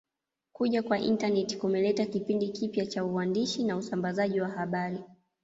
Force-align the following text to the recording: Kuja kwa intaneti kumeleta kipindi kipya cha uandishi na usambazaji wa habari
Kuja 0.53 0.83
kwa 0.83 0.99
intaneti 0.99 1.57
kumeleta 1.57 2.05
kipindi 2.05 2.49
kipya 2.49 2.85
cha 2.85 3.05
uandishi 3.05 3.63
na 3.63 3.77
usambazaji 3.77 4.41
wa 4.41 4.49
habari 4.49 5.03